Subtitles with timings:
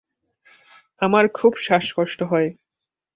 [1.01, 2.49] আমার খুব শ্বাস কষ্ট হয়।